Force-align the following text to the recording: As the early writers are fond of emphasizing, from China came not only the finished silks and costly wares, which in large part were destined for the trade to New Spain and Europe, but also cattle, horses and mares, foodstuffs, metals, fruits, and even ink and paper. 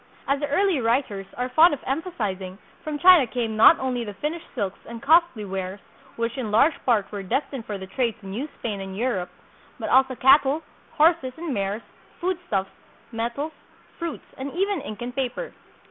As 0.27 0.39
the 0.39 0.47
early 0.47 0.81
writers 0.81 1.27
are 1.37 1.49
fond 1.49 1.75
of 1.75 1.83
emphasizing, 1.85 2.57
from 2.83 2.97
China 2.97 3.27
came 3.27 3.55
not 3.55 3.77
only 3.79 4.03
the 4.03 4.15
finished 4.15 4.47
silks 4.55 4.79
and 4.87 4.99
costly 4.99 5.45
wares, 5.45 5.79
which 6.15 6.39
in 6.39 6.49
large 6.49 6.73
part 6.87 7.11
were 7.11 7.21
destined 7.21 7.67
for 7.67 7.77
the 7.77 7.85
trade 7.85 8.19
to 8.21 8.25
New 8.25 8.49
Spain 8.57 8.81
and 8.81 8.97
Europe, 8.97 9.29
but 9.77 9.89
also 9.89 10.15
cattle, 10.15 10.63
horses 10.93 11.33
and 11.37 11.53
mares, 11.53 11.83
foodstuffs, 12.19 12.71
metals, 13.11 13.51
fruits, 13.99 14.25
and 14.39 14.51
even 14.53 14.81
ink 14.81 15.03
and 15.03 15.15
paper. 15.15 15.53